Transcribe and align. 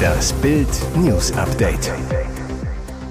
Das 0.00 0.32
Bild 0.34 0.68
News 0.96 1.32
Update. 1.32 1.92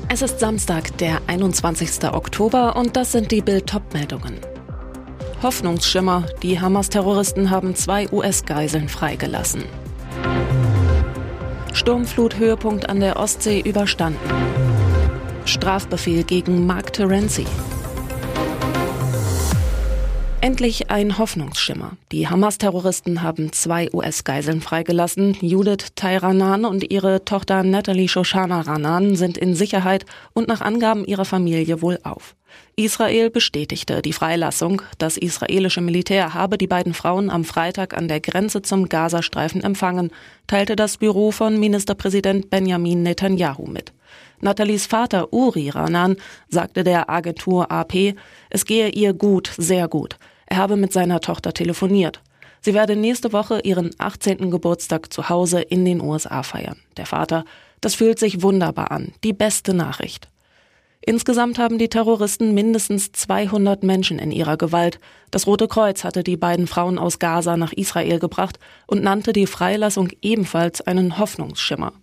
Es 0.09 0.21
ist 0.21 0.39
Samstag, 0.39 0.97
der 0.97 1.21
21. 1.27 2.11
Oktober 2.11 2.75
und 2.75 2.95
das 2.95 3.11
sind 3.11 3.31
die 3.31 3.41
Bild 3.41 3.71
meldungen 3.93 4.37
Hoffnungsschimmer, 5.41 6.25
die 6.43 6.59
Hamas-Terroristen 6.59 7.49
haben 7.49 7.73
zwei 7.75 8.11
US-Geiseln 8.11 8.89
freigelassen. 8.89 9.63
Sturmflut-Höhepunkt 11.73 12.89
an 12.89 12.99
der 12.99 13.17
Ostsee 13.17 13.61
überstanden. 13.61 14.19
Strafbefehl 15.45 16.23
gegen 16.23 16.67
Mark 16.67 16.91
Terenzi. 16.91 17.45
Endlich 20.49 20.89
ein 20.89 21.19
Hoffnungsschimmer. 21.19 21.91
Die 22.11 22.27
Hamas-Terroristen 22.27 23.21
haben 23.21 23.53
zwei 23.53 23.87
US-Geiseln 23.93 24.61
freigelassen. 24.61 25.37
Judith 25.41 25.89
Tayranan 25.93 26.65
und 26.65 26.89
ihre 26.89 27.23
Tochter 27.23 27.61
Natalie 27.61 28.07
Shoshana 28.07 28.61
Ranan 28.61 29.15
sind 29.15 29.37
in 29.37 29.53
Sicherheit 29.53 30.07
und 30.33 30.47
nach 30.47 30.61
Angaben 30.61 31.05
ihrer 31.05 31.25
Familie 31.25 31.83
wohl 31.83 31.99
auf. 32.01 32.35
Israel 32.75 33.29
bestätigte 33.29 34.01
die 34.01 34.11
Freilassung. 34.11 34.81
Das 34.97 35.17
israelische 35.17 35.81
Militär 35.81 36.33
habe 36.33 36.57
die 36.57 36.65
beiden 36.65 36.95
Frauen 36.95 37.29
am 37.29 37.43
Freitag 37.43 37.95
an 37.95 38.07
der 38.07 38.19
Grenze 38.19 38.63
zum 38.63 38.89
Gazastreifen 38.89 39.61
empfangen, 39.61 40.09
teilte 40.47 40.75
das 40.75 40.97
Büro 40.97 41.29
von 41.29 41.59
Ministerpräsident 41.59 42.49
Benjamin 42.49 43.03
Netanyahu 43.03 43.67
mit. 43.67 43.93
Nathalies 44.41 44.87
Vater 44.87 45.31
Uri 45.31 45.69
Ranan 45.69 46.15
sagte 46.47 46.83
der 46.83 47.09
Agentur 47.09 47.71
AP, 47.71 48.15
es 48.49 48.65
gehe 48.65 48.89
ihr 48.89 49.13
gut, 49.13 49.51
sehr 49.55 49.87
gut. 49.87 50.17
Er 50.49 50.57
habe 50.57 50.77
mit 50.77 50.91
seiner 50.91 51.21
Tochter 51.21 51.53
telefoniert. 51.53 52.21
Sie 52.61 52.73
werde 52.73 52.95
nächste 52.95 53.31
Woche 53.31 53.61
ihren 53.61 53.91
18. 53.99 54.49
Geburtstag 54.49 55.13
zu 55.13 55.29
Hause 55.29 55.61
in 55.61 55.85
den 55.85 56.01
USA 56.01 56.43
feiern. 56.43 56.77
Der 56.97 57.05
Vater, 57.05 57.45
das 57.81 57.95
fühlt 57.95 58.19
sich 58.19 58.41
wunderbar 58.41 58.91
an. 58.91 59.13
Die 59.23 59.31
beste 59.31 59.73
Nachricht. 59.73 60.27
Insgesamt 61.01 61.59
haben 61.59 61.77
die 61.77 61.87
Terroristen 61.87 62.53
mindestens 62.53 63.11
200 63.13 63.83
Menschen 63.83 64.19
in 64.19 64.31
ihrer 64.31 64.57
Gewalt. 64.57 64.99
Das 65.31 65.47
Rote 65.47 65.67
Kreuz 65.67 66.03
hatte 66.03 66.23
die 66.23 66.35
beiden 66.35 66.67
Frauen 66.67 66.99
aus 66.99 67.19
Gaza 67.19 67.55
nach 67.55 67.71
Israel 67.71 68.19
gebracht 68.19 68.59
und 68.85 69.03
nannte 69.03 69.31
die 69.31 69.47
Freilassung 69.47 70.09
ebenfalls 70.21 70.81
einen 70.81 71.17
Hoffnungsschimmer. 71.17 71.93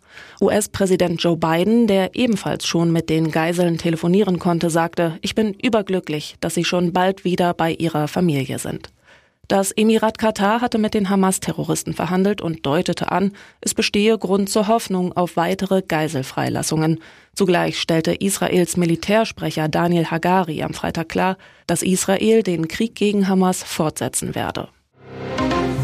US-Präsident 0.40 1.22
Joe 1.22 1.36
Biden, 1.36 1.86
der 1.86 2.14
ebenfalls 2.14 2.66
schon 2.66 2.92
mit 2.92 3.10
den 3.10 3.30
Geiseln 3.30 3.78
telefonieren 3.78 4.38
konnte, 4.38 4.70
sagte, 4.70 5.18
ich 5.22 5.34
bin 5.34 5.54
überglücklich, 5.54 6.36
dass 6.40 6.54
sie 6.54 6.64
schon 6.64 6.92
bald 6.92 7.24
wieder 7.24 7.54
bei 7.54 7.72
ihrer 7.72 8.08
Familie 8.08 8.58
sind. 8.58 8.90
Das 9.48 9.70
Emirat 9.70 10.18
Katar 10.18 10.60
hatte 10.60 10.76
mit 10.76 10.92
den 10.92 11.08
Hamas-Terroristen 11.08 11.92
verhandelt 11.92 12.40
und 12.40 12.66
deutete 12.66 13.12
an, 13.12 13.30
es 13.60 13.74
bestehe 13.74 14.18
Grund 14.18 14.50
zur 14.50 14.66
Hoffnung 14.66 15.12
auf 15.12 15.36
weitere 15.36 15.82
Geiselfreilassungen. 15.82 16.98
Zugleich 17.32 17.78
stellte 17.78 18.12
Israels 18.12 18.76
Militärsprecher 18.76 19.68
Daniel 19.68 20.06
Hagari 20.06 20.64
am 20.64 20.74
Freitag 20.74 21.08
klar, 21.08 21.36
dass 21.68 21.82
Israel 21.82 22.42
den 22.42 22.66
Krieg 22.66 22.96
gegen 22.96 23.28
Hamas 23.28 23.62
fortsetzen 23.62 24.34
werde. 24.34 24.68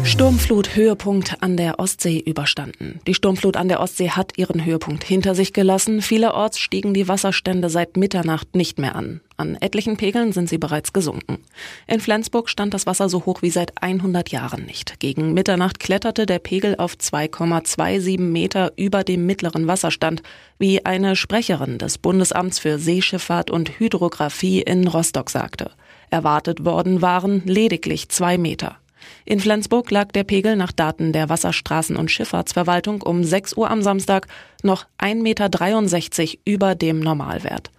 Sturmflut 0.05 0.75
Höhepunkt 0.75 1.41
an 1.41 1.55
der 1.55 1.79
Ostsee 1.79 2.19
überstanden. 2.19 2.99
Die 3.07 3.13
Sturmflut 3.13 3.55
an 3.55 3.69
der 3.69 3.79
Ostsee 3.79 4.09
hat 4.09 4.37
ihren 4.37 4.65
Höhepunkt 4.65 5.03
hinter 5.03 5.33
sich 5.33 5.53
gelassen. 5.53 6.01
Vielerorts 6.01 6.59
stiegen 6.59 6.93
die 6.93 7.07
Wasserstände 7.07 7.69
seit 7.69 7.95
Mitternacht 7.95 8.53
nicht 8.53 8.79
mehr 8.79 8.95
an. 8.95 9.21
An 9.37 9.55
etlichen 9.55 9.95
Pegeln 9.95 10.33
sind 10.33 10.49
sie 10.49 10.57
bereits 10.57 10.91
gesunken. 10.91 11.39
In 11.87 12.01
Flensburg 12.01 12.49
stand 12.49 12.73
das 12.73 12.85
Wasser 12.85 13.07
so 13.07 13.25
hoch 13.25 13.41
wie 13.41 13.49
seit 13.49 13.81
100 13.81 14.29
Jahren 14.29 14.65
nicht. 14.65 14.99
Gegen 14.99 15.33
Mitternacht 15.33 15.79
kletterte 15.79 16.25
der 16.25 16.39
Pegel 16.39 16.75
auf 16.75 16.95
2,27 16.95 18.19
Meter 18.19 18.73
über 18.75 19.03
dem 19.03 19.25
mittleren 19.25 19.67
Wasserstand, 19.67 20.21
wie 20.59 20.85
eine 20.85 21.15
Sprecherin 21.15 21.77
des 21.77 21.97
Bundesamts 21.97 22.59
für 22.59 22.77
Seeschifffahrt 22.77 23.49
und 23.49 23.79
Hydrographie 23.79 24.61
in 24.61 24.87
Rostock 24.87 25.29
sagte. 25.29 25.71
Erwartet 26.09 26.65
worden 26.65 27.01
waren 27.01 27.41
lediglich 27.45 28.09
zwei 28.09 28.37
Meter. 28.37 28.77
In 29.25 29.39
Flensburg 29.39 29.89
lag 29.91 30.11
der 30.11 30.23
Pegel 30.23 30.55
nach 30.55 30.71
Daten 30.71 31.13
der 31.13 31.27
Wasserstraßen- 31.27 31.95
und 31.95 32.11
Schifffahrtsverwaltung 32.11 33.01
um 33.01 33.23
6 33.23 33.55
Uhr 33.57 33.69
am 33.69 33.81
Samstag 33.81 34.27
noch 34.63 34.85
1,63 34.99 36.21
Meter 36.21 36.39
über 36.45 36.75
dem 36.75 36.99
Normalwert. 36.99 37.71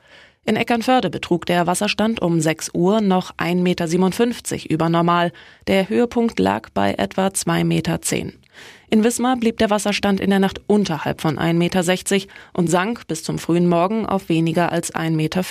In 0.47 0.57
Eckernförde 0.57 1.09
betrug 1.09 1.47
der 1.47 1.67
Wasserstand 1.67 2.21
um 2.21 2.41
6 2.41 2.71
Uhr 2.75 3.01
noch 3.01 3.35
1,57 3.37 3.57
Meter 4.53 4.71
über 4.71 4.89
Normal. 4.91 5.33
Der 5.67 5.89
Höhepunkt 5.89 6.39
lag 6.39 6.69
bei 6.75 6.95
etwa 6.95 7.29
2,10 7.29 7.65
Meter. 7.65 7.99
In 8.91 9.05
Wismar 9.05 9.37
blieb 9.37 9.57
der 9.59 9.71
Wasserstand 9.71 10.21
in 10.21 10.31
der 10.31 10.41
Nacht 10.41 10.61
unterhalb 10.67 11.23
von 11.23 11.39
1,60 11.39 11.55
Meter 11.55 12.27
und 12.53 12.69
sank 12.69 13.07
bis 13.07 13.25
zum 13.25 13.39
frühen 13.39 13.69
Morgen 13.69 14.05
auf 14.05 14.29
weniger 14.29 14.71
als 14.71 14.95
1,50 14.95 15.11
Meter. 15.13 15.43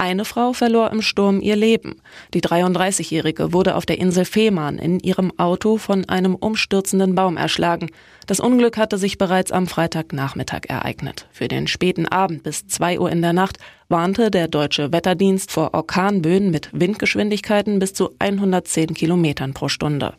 Eine 0.00 0.24
Frau 0.24 0.54
verlor 0.54 0.90
im 0.92 1.02
Sturm 1.02 1.42
ihr 1.42 1.56
Leben. 1.56 1.96
Die 2.32 2.40
33-Jährige 2.40 3.52
wurde 3.52 3.76
auf 3.76 3.84
der 3.84 3.98
Insel 3.98 4.24
Fehmarn 4.24 4.78
in 4.78 4.98
ihrem 4.98 5.30
Auto 5.38 5.76
von 5.76 6.08
einem 6.08 6.36
umstürzenden 6.36 7.14
Baum 7.14 7.36
erschlagen. 7.36 7.90
Das 8.26 8.40
Unglück 8.40 8.78
hatte 8.78 8.96
sich 8.96 9.18
bereits 9.18 9.52
am 9.52 9.66
Freitagnachmittag 9.66 10.62
ereignet. 10.68 11.26
Für 11.32 11.48
den 11.48 11.66
späten 11.66 12.06
Abend 12.08 12.44
bis 12.44 12.66
2 12.66 12.98
Uhr 12.98 13.12
in 13.12 13.20
der 13.20 13.34
Nacht 13.34 13.58
warnte 13.90 14.30
der 14.30 14.48
deutsche 14.48 14.90
Wetterdienst 14.90 15.52
vor 15.52 15.74
Orkanböen 15.74 16.50
mit 16.50 16.70
Windgeschwindigkeiten 16.72 17.78
bis 17.78 17.92
zu 17.92 18.14
110 18.20 18.94
Kilometern 18.94 19.52
pro 19.52 19.68
Stunde. 19.68 20.14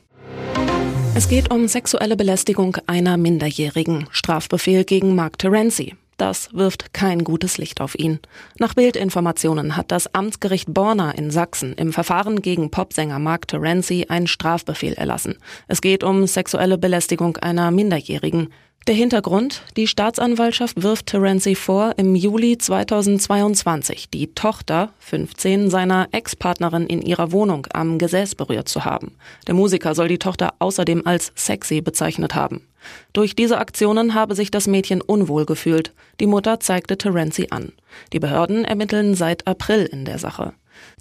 Es 1.16 1.28
geht 1.28 1.52
um 1.52 1.68
sexuelle 1.68 2.16
Belästigung 2.16 2.78
einer 2.86 3.18
Minderjährigen. 3.18 4.06
Strafbefehl 4.12 4.84
gegen 4.84 5.16
Mark 5.16 5.40
Terenzi. 5.40 5.96
Das 6.22 6.54
wirft 6.54 6.94
kein 6.94 7.24
gutes 7.24 7.58
Licht 7.58 7.82
auf 7.82 7.98
ihn. 7.98 8.20
Nach 8.60 8.76
Bildinformationen 8.76 9.76
hat 9.76 9.90
das 9.92 10.14
Amtsgericht 10.14 10.72
Borna 10.72 11.10
in 11.10 11.32
Sachsen 11.32 11.74
im 11.74 11.92
Verfahren 11.92 12.44
gegen 12.44 12.70
Popsänger 12.70 13.18
Mark 13.18 13.48
Terenzi 13.48 14.06
einen 14.08 14.28
Strafbefehl 14.28 14.94
erlassen. 14.94 15.40
Es 15.68 15.82
geht 15.82 16.04
um 16.04 16.28
sexuelle 16.28 16.78
Belästigung 16.78 17.38
einer 17.38 17.72
Minderjährigen. 17.72 18.50
Der 18.86 18.94
Hintergrund? 18.94 19.64
Die 19.78 19.88
Staatsanwaltschaft 19.88 20.84
wirft 20.84 21.08
Terenzi 21.08 21.56
vor, 21.56 21.94
im 21.98 22.14
Juli 22.14 22.56
2022 22.56 24.12
die 24.12 24.36
Tochter, 24.36 24.94
15, 25.00 25.72
seiner 25.72 26.08
Ex-Partnerin 26.12 26.86
in 26.86 27.02
ihrer 27.02 27.32
Wohnung 27.32 27.66
am 27.74 27.98
Gesäß 27.98 28.36
berührt 28.36 28.70
zu 28.70 28.86
haben. 28.86 29.16
Der 29.48 29.56
Musiker 29.56 29.96
soll 29.96 30.08
die 30.08 30.20
Tochter 30.20 30.54
außerdem 30.60 31.02
als 31.04 31.32
sexy 31.36 31.82
bezeichnet 31.82 32.36
haben. 32.36 32.68
Durch 33.14 33.36
diese 33.36 33.58
Aktionen 33.58 34.14
habe 34.14 34.36
sich 34.36 34.52
das 34.52 34.68
Mädchen 34.68 35.02
unwohl 35.02 35.46
gefühlt. 35.46 35.94
Die 36.20 36.28
Mutter 36.28 36.60
zeigte 36.60 36.98
Terenzi 36.98 37.48
an. 37.52 37.74
Die 38.14 38.20
Behörden 38.20 38.66
ermitteln 38.66 39.16
seit 39.16 39.48
April 39.48 39.86
in 39.86 40.06
der 40.06 40.18
Sache. 40.18 40.54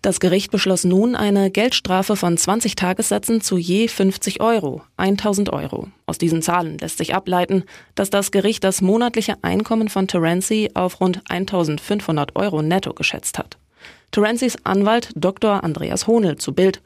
Das 0.03 0.21
Gericht 0.21 0.51
beschloss 0.51 0.85
nun 0.85 1.15
eine 1.15 1.51
Geldstrafe 1.51 2.17
von 2.17 2.37
20 2.37 2.75
Tagessätzen 2.75 3.41
zu 3.41 3.59
je 3.59 3.89
50 3.89 4.41
Euro, 4.41 4.83
1000 4.97 5.53
Euro. 5.53 5.89
Aus 6.07 6.19
diesen 6.19 6.43
Zahlen 6.43 6.79
lässt 6.79 6.99
sich 6.99 7.15
ableiten, 7.15 7.65
dass 7.95 8.11
das 8.11 8.31
Gericht 8.31 8.65
das 8.65 8.81
monatliche 8.81 9.37
Einkommen 9.43 9.89
von 9.89 10.09
Terenzi 10.09 10.71
auf 10.75 11.01
rund 11.01 11.23
1500 11.29 12.37
Euro 12.37 12.63
netto 12.63 12.95
geschätzt 12.95 13.39
hat. 13.39 13.59
Terenzis 14.11 14.57
Anwalt 14.65 15.11
Dr. 15.15 15.63
Andreas 15.63 16.07
Hohnel 16.07 16.37
zu 16.37 16.53
Bild 16.53 16.83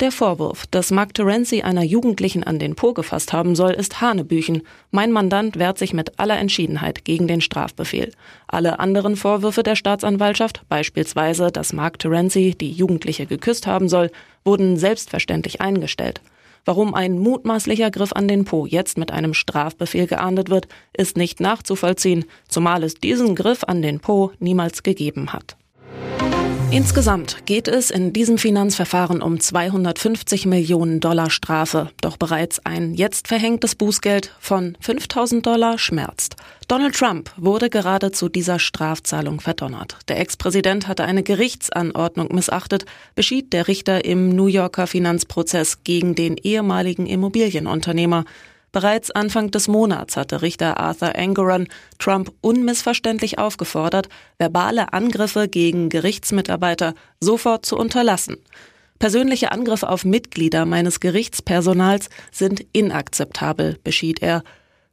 der 0.00 0.12
Vorwurf, 0.12 0.66
dass 0.66 0.90
Mark 0.90 1.14
Terenzi 1.14 1.62
einer 1.62 1.82
Jugendlichen 1.82 2.42
an 2.42 2.58
den 2.58 2.74
Po 2.74 2.92
gefasst 2.92 3.32
haben 3.32 3.54
soll, 3.54 3.72
ist 3.72 4.00
Hanebüchen. 4.00 4.62
Mein 4.90 5.12
Mandant 5.12 5.58
wehrt 5.58 5.78
sich 5.78 5.92
mit 5.92 6.18
aller 6.18 6.38
Entschiedenheit 6.38 7.04
gegen 7.04 7.28
den 7.28 7.40
Strafbefehl. 7.40 8.12
Alle 8.48 8.78
anderen 8.78 9.16
Vorwürfe 9.16 9.62
der 9.62 9.76
Staatsanwaltschaft, 9.76 10.62
beispielsweise, 10.68 11.50
dass 11.50 11.72
Mark 11.72 11.98
Terenzi 11.98 12.54
die 12.58 12.72
Jugendliche 12.72 13.26
geküsst 13.26 13.66
haben 13.66 13.88
soll, 13.88 14.10
wurden 14.44 14.76
selbstverständlich 14.76 15.60
eingestellt. 15.60 16.20
Warum 16.64 16.94
ein 16.94 17.18
mutmaßlicher 17.18 17.90
Griff 17.90 18.12
an 18.12 18.28
den 18.28 18.44
Po 18.44 18.66
jetzt 18.66 18.98
mit 18.98 19.10
einem 19.12 19.34
Strafbefehl 19.34 20.06
geahndet 20.06 20.50
wird, 20.50 20.68
ist 20.92 21.16
nicht 21.16 21.40
nachzuvollziehen, 21.40 22.24
zumal 22.48 22.84
es 22.84 22.94
diesen 22.94 23.34
Griff 23.34 23.64
an 23.64 23.82
den 23.82 24.00
Po 24.00 24.32
niemals 24.38 24.82
gegeben 24.82 25.32
hat. 25.32 25.56
Insgesamt 26.72 27.46
geht 27.46 27.66
es 27.66 27.90
in 27.90 28.12
diesem 28.12 28.38
Finanzverfahren 28.38 29.22
um 29.22 29.40
250 29.40 30.46
Millionen 30.46 31.00
Dollar 31.00 31.28
Strafe. 31.28 31.90
Doch 32.00 32.16
bereits 32.16 32.64
ein 32.64 32.94
jetzt 32.94 33.26
verhängtes 33.26 33.74
Bußgeld 33.74 34.32
von 34.38 34.78
5000 34.78 35.44
Dollar 35.44 35.78
schmerzt. 35.78 36.36
Donald 36.68 36.94
Trump 36.94 37.32
wurde 37.36 37.70
gerade 37.70 38.12
zu 38.12 38.28
dieser 38.28 38.60
Strafzahlung 38.60 39.40
verdonnert. 39.40 39.96
Der 40.06 40.20
Ex-Präsident 40.20 40.86
hatte 40.86 41.02
eine 41.02 41.24
Gerichtsanordnung 41.24 42.32
missachtet, 42.32 42.84
beschied 43.16 43.52
der 43.52 43.66
Richter 43.66 44.04
im 44.04 44.28
New 44.28 44.46
Yorker 44.46 44.86
Finanzprozess 44.86 45.82
gegen 45.82 46.14
den 46.14 46.36
ehemaligen 46.36 47.06
Immobilienunternehmer. 47.06 48.24
Bereits 48.72 49.10
Anfang 49.10 49.50
des 49.50 49.66
Monats 49.66 50.16
hatte 50.16 50.42
Richter 50.42 50.78
Arthur 50.78 51.16
Angeron 51.16 51.66
Trump 51.98 52.32
unmissverständlich 52.40 53.38
aufgefordert, 53.38 54.08
verbale 54.38 54.92
Angriffe 54.92 55.48
gegen 55.48 55.88
Gerichtsmitarbeiter 55.88 56.94
sofort 57.20 57.66
zu 57.66 57.76
unterlassen. 57.76 58.36
Persönliche 59.00 59.50
Angriffe 59.50 59.88
auf 59.88 60.04
Mitglieder 60.04 60.66
meines 60.66 61.00
Gerichtspersonals 61.00 62.10
sind 62.30 62.64
inakzeptabel, 62.72 63.78
beschied 63.82 64.22
er. 64.22 64.44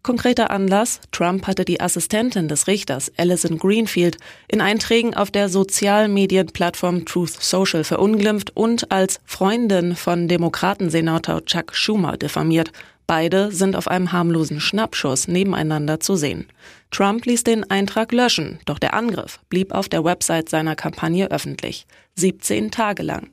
Konkreter 0.01 0.51
Anlass, 0.51 1.01
Trump 1.11 1.45
hatte 1.47 1.65
die 1.65 1.81
Assistentin 1.81 2.47
des 2.47 2.67
Richters, 2.67 3.11
Alison 3.17 3.57
Greenfield, 3.57 4.17
in 4.47 4.61
Einträgen 4.61 5.13
auf 5.13 5.31
der 5.31 5.49
Sozialmedienplattform 5.49 7.05
Truth 7.05 7.43
Social 7.43 7.83
verunglimpft 7.83 8.55
und 8.55 8.89
als 8.89 9.19
Freundin 9.25 9.97
von 9.97 10.29
Demokratensenator 10.29 11.43
Chuck 11.43 11.75
Schumer 11.75 12.15
diffamiert. 12.15 12.71
Beide 13.07 13.53
sind 13.53 13.77
auf 13.77 13.87
einem 13.87 14.11
harmlosen 14.11 14.59
Schnappschuss 14.59 15.29
nebeneinander 15.29 16.01
zu 16.01 16.17
sehen. 16.17 16.47
Trump 16.91 17.25
ließ 17.25 17.45
den 17.45 17.69
Eintrag 17.71 18.11
löschen, 18.11 18.59
doch 18.65 18.79
der 18.79 18.93
Angriff 18.93 19.39
blieb 19.49 19.73
auf 19.73 19.87
der 19.87 20.03
Website 20.03 20.49
seiner 20.49 20.75
Kampagne 20.75 21.31
öffentlich. 21.31 21.87
17 22.15 22.69
Tage 22.69 23.03
lang. 23.03 23.29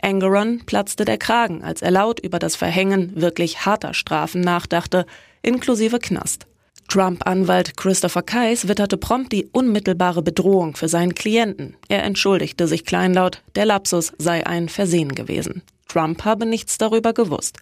Engeron 0.00 0.62
platzte 0.64 1.04
der 1.04 1.18
Kragen, 1.18 1.62
als 1.62 1.82
er 1.82 1.90
laut 1.90 2.20
über 2.20 2.38
das 2.38 2.56
Verhängen 2.56 3.20
wirklich 3.20 3.66
harter 3.66 3.92
Strafen 3.92 4.40
nachdachte, 4.40 5.04
inklusive 5.42 5.98
Knast. 5.98 6.46
Trump-Anwalt 6.88 7.76
Christopher 7.76 8.22
Kais 8.22 8.66
witterte 8.66 8.96
prompt 8.96 9.32
die 9.32 9.46
unmittelbare 9.52 10.22
Bedrohung 10.22 10.74
für 10.74 10.88
seinen 10.88 11.14
Klienten. 11.14 11.76
Er 11.88 12.02
entschuldigte 12.02 12.66
sich 12.66 12.86
kleinlaut, 12.86 13.42
der 13.56 13.66
Lapsus 13.66 14.14
sei 14.16 14.46
ein 14.46 14.70
Versehen 14.70 15.14
gewesen. 15.14 15.60
Trump 15.86 16.24
habe 16.24 16.46
nichts 16.46 16.78
darüber 16.78 17.12
gewusst. 17.12 17.58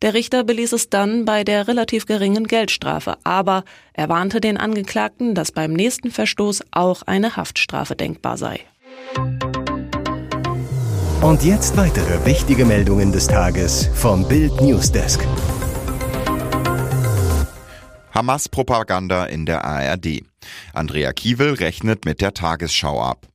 Der 0.00 0.14
Richter 0.14 0.44
beließ 0.44 0.72
es 0.74 0.90
dann 0.90 1.24
bei 1.24 1.42
der 1.42 1.66
relativ 1.66 2.06
geringen 2.06 2.46
Geldstrafe, 2.46 3.16
aber 3.24 3.64
er 3.92 4.08
warnte 4.08 4.40
den 4.40 4.56
Angeklagten, 4.56 5.34
dass 5.34 5.50
beim 5.50 5.72
nächsten 5.72 6.12
Verstoß 6.12 6.62
auch 6.70 7.02
eine 7.02 7.34
Haftstrafe 7.34 7.96
denkbar 7.96 8.38
sei. 8.38 8.60
Und 11.20 11.42
jetzt 11.42 11.76
weitere 11.76 12.24
wichtige 12.24 12.64
Meldungen 12.64 13.10
des 13.10 13.26
Tages 13.26 13.90
vom 13.92 14.26
Bild 14.28 14.60
Newsdesk. 14.60 15.20
Hamas-Propaganda 18.12 19.24
in 19.24 19.46
der 19.46 19.64
ARD. 19.64 20.22
Andrea 20.72 21.12
Kiewel 21.12 21.54
rechnet 21.54 22.04
mit 22.04 22.20
der 22.20 22.34
Tagesschau 22.34 23.02
ab. 23.02 23.26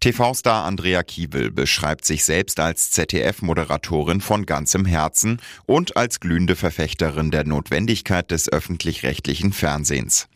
TV-Star 0.00 0.64
Andrea 0.64 1.02
Kiewel 1.02 1.50
beschreibt 1.50 2.04
sich 2.04 2.24
selbst 2.24 2.58
als 2.60 2.90
ZDF-Moderatorin 2.92 4.20
von 4.20 4.46
ganzem 4.46 4.86
Herzen 4.86 5.40
und 5.66 5.96
als 5.96 6.20
glühende 6.20 6.56
Verfechterin 6.56 7.30
der 7.30 7.44
Notwendigkeit 7.44 8.30
des 8.30 8.50
öffentlich-rechtlichen 8.50 9.52
Fernsehens. 9.52 10.28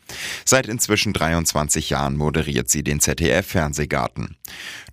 Seit 0.45 0.67
inzwischen 0.67 1.13
23 1.13 1.89
Jahren 1.89 2.15
moderiert 2.15 2.69
sie 2.69 2.83
den 2.83 2.99
ZDF-Fernsehgarten. 2.99 4.37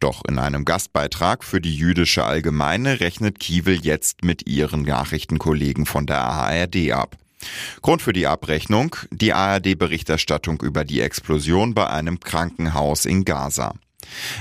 Doch 0.01 0.23
in 0.27 0.39
einem 0.39 0.65
Gastbeitrag 0.65 1.45
für 1.45 1.61
die 1.61 1.77
jüdische 1.77 2.25
Allgemeine 2.25 3.01
rechnet 3.01 3.39
Kiewel 3.39 3.81
jetzt 3.85 4.25
mit 4.25 4.49
ihren 4.49 4.83
Nachrichtenkollegen 4.83 5.85
von 5.85 6.07
der 6.07 6.23
ARD 6.23 6.93
ab. 6.93 7.17
Grund 7.83 8.01
für 8.01 8.13
die 8.13 8.27
Abrechnung, 8.27 8.97
die 9.11 9.33
ARD-Berichterstattung 9.33 10.63
über 10.63 10.85
die 10.85 11.01
Explosion 11.01 11.75
bei 11.75 11.89
einem 11.89 12.21
Krankenhaus 12.21 13.05
in 13.05 13.25
Gaza. 13.25 13.75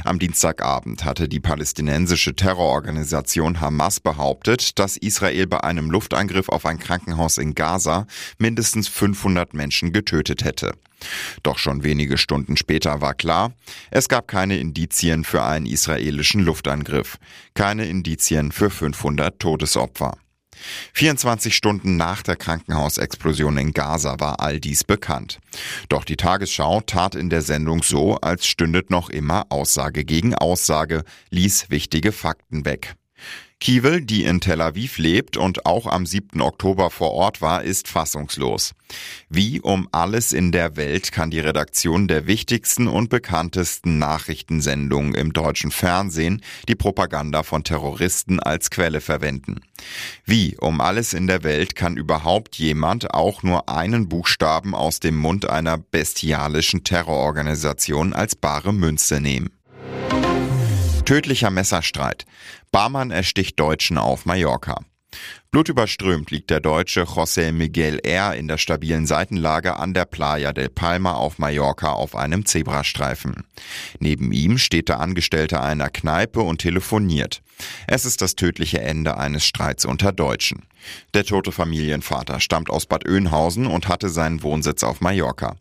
Am 0.04 0.20
Dienstagabend 0.20 1.06
hatte 1.06 1.30
die 1.30 1.40
palästinensische 1.40 2.36
Terrororganisation 2.36 3.62
Hamas 3.62 4.00
behauptet, 4.00 4.80
dass 4.80 4.98
Israel 4.98 5.48
bei 5.48 5.64
einem 5.64 5.90
Luftangriff 5.90 6.50
auf 6.50 6.66
ein 6.66 6.80
Krankenhaus 6.80 7.38
in 7.38 7.56
Gaza 7.56 8.08
mindestens 8.38 8.88
500 8.88 9.54
Menschen 9.54 9.92
getötet 9.94 10.44
hätte. 10.44 10.74
Doch 11.44 11.58
schon 11.58 11.84
wenige 11.84 12.18
Stunden 12.18 12.58
später 12.58 13.02
war 13.02 13.14
klar, 13.14 13.54
es 13.90 14.08
gab 14.08 14.28
keine 14.28 14.58
Indizien 14.58 15.24
für 15.24 15.44
einen 15.44 15.66
israelischen 15.66 16.44
Luftangriff, 16.44 17.18
keine 17.54 17.86
Indizien 17.86 18.52
für 18.52 18.70
500 18.70 19.40
Todesopfer. 19.40 20.18
24 20.94 21.56
Stunden 21.56 21.98
nach 21.98 22.24
der 22.24 22.36
Krankenhausexplosion 22.36 23.58
in 23.58 23.74
Gaza 23.74 24.20
war 24.20 24.40
all 24.40 24.60
dies 24.60 24.84
bekannt. 24.84 25.40
Doch 25.90 26.04
die 26.04 26.18
Tagesschau 26.18 26.82
tat 26.82 27.16
in 27.16 27.30
der 27.30 27.42
Sendung 27.42 27.84
so, 27.84 28.18
als 28.18 28.46
stündet 28.46 28.90
noch 28.90 29.10
immer 29.10 29.46
Aussage 29.50 30.06
gegen 30.06 30.36
Aussage, 30.36 31.04
ließ 31.30 31.70
wichtige 31.70 32.12
Fakten 32.12 32.66
weg. 32.66 32.96
Kiewel, 33.62 34.02
die 34.02 34.24
in 34.24 34.42
Tel 34.42 34.60
Aviv 34.60 34.98
lebt 34.98 35.38
und 35.38 35.68
auch 35.68 35.86
am 35.86 36.08
7. 36.08 36.42
Oktober 36.42 36.90
vor 36.90 37.12
Ort 37.12 37.42
war, 37.42 37.62
ist 37.62 37.88
fassungslos. 37.88 38.74
Wie 39.30 39.62
um 39.62 39.88
alles 39.92 40.34
in 40.34 40.52
der 40.52 40.78
Welt 40.78 41.12
kann 41.12 41.30
die 41.30 41.40
Redaktion 41.40 42.08
der 42.08 42.26
wichtigsten 42.26 42.88
und 42.88 43.12
bekanntesten 43.12 44.00
Nachrichtensendungen 44.00 45.14
im 45.14 45.32
deutschen 45.32 45.70
Fernsehen 45.70 46.42
die 46.68 46.74
Propaganda 46.74 47.44
von 47.44 47.64
Terroristen 47.64 48.40
als 48.40 48.72
Quelle 48.72 49.00
verwenden? 49.00 49.62
Wie 50.26 50.58
um 50.58 50.82
alles 50.82 51.14
in 51.14 51.28
der 51.28 51.44
Welt 51.44 51.76
kann 51.76 51.98
überhaupt 51.98 52.56
jemand 52.56 53.14
auch 53.14 53.44
nur 53.44 53.70
einen 53.70 54.10
Buchstaben 54.10 54.74
aus 54.74 55.00
dem 55.00 55.18
Mund 55.18 55.48
einer 55.48 55.78
bestialischen 55.78 56.84
Terrororganisation 56.84 58.14
als 58.14 58.36
bare 58.36 58.74
Münze 58.74 59.22
nehmen? 59.22 59.52
Tödlicher 61.04 61.50
Messerstreit. 61.50 62.26
Barmann 62.72 63.12
ersticht 63.12 63.60
Deutschen 63.60 63.98
auf 63.98 64.26
Mallorca. 64.26 64.80
Blutüberströmt 65.54 66.32
liegt 66.32 66.50
der 66.50 66.62
Deutsche 66.62 67.04
José 67.04 67.52
Miguel 67.52 68.00
R. 68.04 68.36
in 68.36 68.48
der 68.48 68.58
stabilen 68.58 69.06
Seitenlage 69.06 69.76
an 69.76 69.94
der 69.94 70.06
Playa 70.06 70.54
del 70.54 70.70
Palma 70.70 71.12
auf 71.12 71.40
Mallorca 71.40 71.92
auf 71.92 72.16
einem 72.16 72.46
Zebrastreifen. 72.46 73.44
Neben 74.00 74.32
ihm 74.32 74.58
steht 74.58 74.88
der 74.88 75.02
Angestellte 75.02 75.60
einer 75.60 75.90
Kneipe 75.90 76.40
und 76.40 76.60
telefoniert. 76.60 77.42
Es 77.86 78.06
ist 78.06 78.22
das 78.22 78.38
tödliche 78.38 78.80
Ende 78.80 79.18
eines 79.18 79.44
Streits 79.46 79.84
unter 79.84 80.14
Deutschen. 80.14 80.64
Der 81.14 81.26
tote 81.26 81.52
Familienvater 81.52 82.40
stammt 82.40 82.70
aus 82.70 82.86
Bad 82.86 83.06
Oeynhausen 83.06 83.68
und 83.68 83.90
hatte 83.90 84.08
seinen 84.08 84.44
Wohnsitz 84.44 84.84
auf 84.84 85.02
Mallorca. 85.02 85.58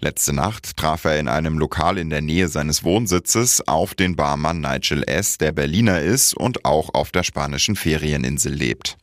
Letzte 0.00 0.32
Nacht 0.32 0.74
traf 0.78 1.04
er 1.04 1.18
in 1.18 1.28
einem 1.28 1.58
Lokal 1.58 1.98
in 1.98 2.08
der 2.08 2.22
Nähe 2.22 2.48
seines 2.48 2.82
Wohnsitzes 2.82 3.60
auf 3.68 3.94
den 3.94 4.16
Barmann 4.16 4.62
Nigel 4.62 5.04
S., 5.06 5.36
der 5.36 5.52
Berliner 5.52 6.00
ist 6.00 6.32
und 6.32 6.64
auch 6.64 6.94
auf 6.94 7.10
der 7.10 7.24
spanischen 7.24 7.76
Ferieninsel 7.76 8.54
lebt. 8.54 8.96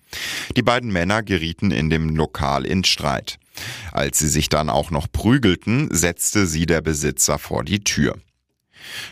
Die 0.56 0.62
beiden 0.62 0.92
Männer 0.92 1.24
gerieten 1.24 1.72
in 1.72 1.90
dem 1.90 2.16
Lokal 2.16 2.66
in 2.66 2.84
Streit. 2.84 3.38
Als 3.92 4.20
sie 4.20 4.28
sich 4.28 4.50
dann 4.50 4.70
auch 4.70 4.92
noch 4.92 5.12
prügelten, 5.12 5.90
setzte 5.92 6.48
sie 6.48 6.66
der 6.66 6.82
Besitzer 6.82 7.38
vor 7.40 7.64
die 7.64 7.84
Tür. 7.84 8.16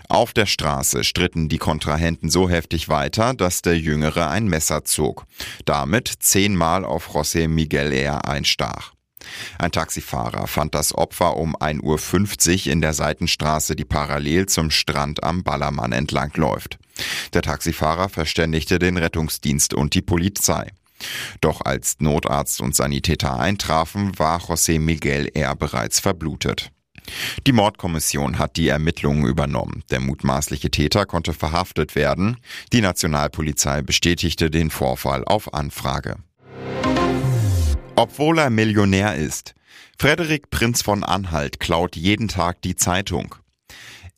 Auf 0.07 0.33
der 0.33 0.45
Straße 0.45 1.03
stritten 1.03 1.49
die 1.49 1.57
Kontrahenten 1.57 2.29
so 2.29 2.49
heftig 2.49 2.89
weiter, 2.89 3.33
dass 3.33 3.61
der 3.61 3.77
Jüngere 3.77 4.29
ein 4.29 4.47
Messer 4.47 4.83
zog. 4.83 5.25
Damit 5.65 6.11
zehnmal 6.19 6.85
auf 6.85 7.09
José 7.09 7.47
Miguel 7.47 7.93
R. 7.93 8.27
einstach. 8.27 8.93
Ein 9.59 9.71
Taxifahrer 9.71 10.47
fand 10.47 10.73
das 10.73 10.95
Opfer 10.95 11.37
um 11.37 11.55
1.50 11.55 12.65
Uhr 12.65 12.73
in 12.73 12.81
der 12.81 12.93
Seitenstraße, 12.93 13.75
die 13.75 13.85
parallel 13.85 14.47
zum 14.47 14.71
Strand 14.71 15.23
am 15.23 15.43
Ballermann 15.43 15.91
entlang 15.91 16.31
läuft. 16.35 16.79
Der 17.33 17.41
Taxifahrer 17.41 18.09
verständigte 18.09 18.79
den 18.79 18.97
Rettungsdienst 18.97 19.73
und 19.73 19.93
die 19.93 20.01
Polizei. 20.01 20.71
Doch 21.41 21.61
als 21.61 21.97
Notarzt 21.99 22.61
und 22.61 22.75
Sanitäter 22.75 23.39
eintrafen, 23.39 24.17
war 24.17 24.39
José 24.39 24.79
Miguel 24.79 25.29
R. 25.33 25.55
bereits 25.55 25.99
verblutet. 25.99 26.71
Die 27.47 27.51
Mordkommission 27.51 28.37
hat 28.37 28.57
die 28.57 28.67
Ermittlungen 28.67 29.25
übernommen. 29.25 29.83
Der 29.89 29.99
mutmaßliche 29.99 30.69
Täter 30.69 31.05
konnte 31.05 31.33
verhaftet 31.33 31.95
werden. 31.95 32.37
Die 32.71 32.81
Nationalpolizei 32.81 33.81
bestätigte 33.81 34.51
den 34.51 34.69
Vorfall 34.69 35.23
auf 35.25 35.53
Anfrage. 35.53 36.17
Obwohl 37.95 38.39
er 38.39 38.49
Millionär 38.49 39.15
ist. 39.15 39.55
Frederik 39.97 40.49
Prinz 40.49 40.81
von 40.81 41.03
Anhalt 41.03 41.59
klaut 41.59 41.95
jeden 41.95 42.29
Tag 42.29 42.61
die 42.61 42.75
Zeitung. 42.75 43.35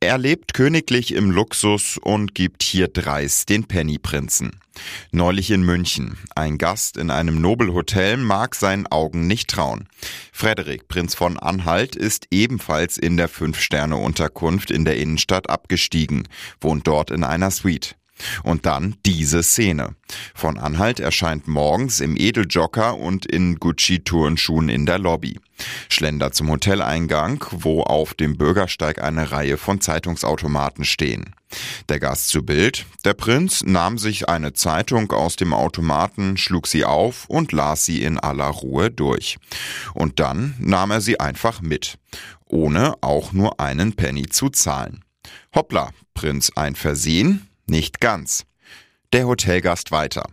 Er 0.03 0.17
lebt 0.17 0.55
königlich 0.55 1.13
im 1.13 1.29
Luxus 1.29 1.99
und 1.99 2.33
gibt 2.33 2.63
hier 2.63 2.87
dreist 2.87 3.49
den 3.49 3.65
Pennyprinzen. 3.65 4.59
Neulich 5.11 5.51
in 5.51 5.61
München. 5.61 6.17
Ein 6.35 6.57
Gast 6.57 6.97
in 6.97 7.11
einem 7.11 7.39
Nobelhotel 7.39 8.17
mag 8.17 8.55
seinen 8.55 8.87
Augen 8.87 9.27
nicht 9.27 9.51
trauen. 9.51 9.87
Frederik, 10.31 10.87
Prinz 10.87 11.13
von 11.13 11.37
Anhalt, 11.37 11.95
ist 11.95 12.25
ebenfalls 12.31 12.97
in 12.97 13.15
der 13.15 13.27
Fünf-Sterne-Unterkunft 13.27 14.71
in 14.71 14.85
der 14.85 14.97
Innenstadt 14.97 15.51
abgestiegen, 15.51 16.27
wohnt 16.59 16.87
dort 16.87 17.11
in 17.11 17.23
einer 17.23 17.51
Suite. 17.51 17.95
Und 18.43 18.65
dann 18.65 18.95
diese 19.05 19.43
Szene. 19.43 19.95
Von 20.35 20.57
Anhalt 20.57 20.99
erscheint 20.99 21.47
morgens 21.47 21.99
im 21.99 22.15
Edeljocker 22.15 22.97
und 22.97 23.25
in 23.25 23.55
Gucci-Turnschuhen 23.59 24.69
in 24.69 24.85
der 24.85 24.99
Lobby. 24.99 25.39
Schlender 25.89 26.31
zum 26.31 26.49
Hoteleingang, 26.49 27.43
wo 27.51 27.83
auf 27.83 28.13
dem 28.13 28.37
Bürgersteig 28.37 29.01
eine 29.01 29.31
Reihe 29.31 29.57
von 29.57 29.81
Zeitungsautomaten 29.81 30.85
stehen. 30.85 31.35
Der 31.89 31.99
Gast 31.99 32.29
zu 32.29 32.43
Bild, 32.43 32.85
der 33.03 33.13
Prinz 33.13 33.63
nahm 33.63 33.97
sich 33.97 34.29
eine 34.29 34.53
Zeitung 34.53 35.11
aus 35.11 35.35
dem 35.35 35.53
Automaten, 35.53 36.37
schlug 36.37 36.67
sie 36.67 36.85
auf 36.85 37.25
und 37.27 37.51
las 37.51 37.85
sie 37.85 38.03
in 38.03 38.17
aller 38.17 38.47
Ruhe 38.47 38.89
durch. 38.89 39.37
Und 39.93 40.19
dann 40.19 40.55
nahm 40.59 40.91
er 40.91 41.01
sie 41.01 41.19
einfach 41.19 41.61
mit, 41.61 41.97
ohne 42.45 42.95
auch 43.01 43.33
nur 43.33 43.59
einen 43.59 43.93
Penny 43.93 44.27
zu 44.27 44.49
zahlen. 44.49 45.03
Hoppla, 45.53 45.91
Prinz, 46.13 46.51
ein 46.55 46.75
Versehen? 46.75 47.47
Nicht 47.71 48.01
ganz. 48.01 48.43
Der 49.13 49.27
Hotelgast 49.27 49.91
weiter. 49.91 50.25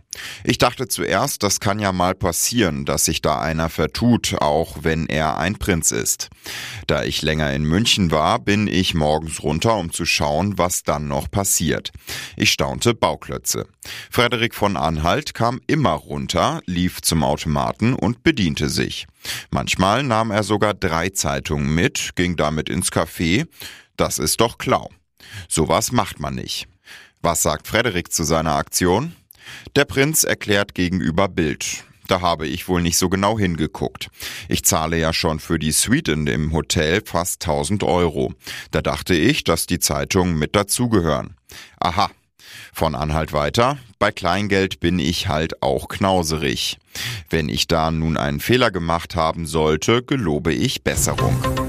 Ich 0.43 0.57
dachte 0.57 0.89
zuerst, 0.89 1.41
das 1.41 1.61
kann 1.61 1.79
ja 1.79 1.93
mal 1.93 2.13
passieren, 2.13 2.83
dass 2.83 3.05
sich 3.05 3.21
da 3.21 3.39
einer 3.39 3.69
vertut, 3.69 4.35
auch 4.41 4.79
wenn 4.81 5.05
er 5.05 5.37
ein 5.37 5.57
Prinz 5.57 5.91
ist. 5.91 6.27
Da 6.87 7.05
ich 7.05 7.21
länger 7.21 7.53
in 7.53 7.63
München 7.63 8.11
war, 8.11 8.39
bin 8.39 8.67
ich 8.67 8.93
morgens 8.93 9.41
runter, 9.41 9.77
um 9.77 9.93
zu 9.93 10.05
schauen, 10.05 10.57
was 10.57 10.83
dann 10.83 11.07
noch 11.07 11.31
passiert. 11.31 11.93
Ich 12.35 12.51
staunte 12.51 12.93
Bauklötze. 12.93 13.67
Frederik 14.11 14.53
von 14.53 14.75
Anhalt 14.75 15.33
kam 15.33 15.61
immer 15.65 15.93
runter, 15.93 16.59
lief 16.65 17.01
zum 17.01 17.23
Automaten 17.23 17.93
und 17.93 18.21
bediente 18.21 18.67
sich. 18.67 19.07
Manchmal 19.49 20.03
nahm 20.03 20.29
er 20.29 20.43
sogar 20.43 20.73
drei 20.73 21.07
Zeitungen 21.07 21.73
mit, 21.73 22.17
ging 22.17 22.35
damit 22.35 22.67
ins 22.67 22.91
Café. 22.91 23.47
Das 23.95 24.19
ist 24.19 24.41
doch 24.41 24.57
Klau. 24.57 24.89
Sowas 25.47 25.93
macht 25.93 26.19
man 26.19 26.35
nicht. 26.35 26.67
Was 27.21 27.41
sagt 27.41 27.67
Frederik 27.67 28.13
zu 28.13 28.23
seiner 28.23 28.55
Aktion? 28.55 29.13
Der 29.75 29.83
Prinz 29.83 30.23
erklärt 30.23 30.73
gegenüber 30.73 31.27
Bild. 31.27 31.83
Da 32.07 32.21
habe 32.21 32.47
ich 32.47 32.67
wohl 32.67 32.81
nicht 32.81 32.97
so 32.97 33.09
genau 33.09 33.37
hingeguckt. 33.37 34.09
Ich 34.47 34.63
zahle 34.63 34.97
ja 34.97 35.11
schon 35.11 35.39
für 35.39 35.59
die 35.59 35.73
Suite 35.73 36.07
in 36.07 36.25
dem 36.25 36.53
Hotel 36.53 37.01
fast 37.05 37.43
1000 37.43 37.83
Euro. 37.83 38.33
Da 38.71 38.81
dachte 38.81 39.13
ich, 39.13 39.43
dass 39.43 39.67
die 39.67 39.79
Zeitungen 39.79 40.39
mit 40.39 40.55
dazugehören. 40.55 41.35
Aha. 41.79 42.09
Von 42.73 42.95
Anhalt 42.95 43.33
weiter. 43.33 43.77
Bei 43.99 44.11
Kleingeld 44.11 44.79
bin 44.79 44.97
ich 44.97 45.27
halt 45.27 45.61
auch 45.61 45.87
knauserig. 45.89 46.77
Wenn 47.29 47.49
ich 47.49 47.67
da 47.67 47.91
nun 47.91 48.17
einen 48.17 48.39
Fehler 48.39 48.71
gemacht 48.71 49.15
haben 49.15 49.45
sollte, 49.45 50.01
gelobe 50.03 50.53
ich 50.53 50.83
Besserung. 50.83 51.68